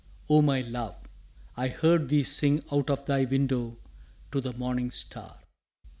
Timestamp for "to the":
4.31-4.51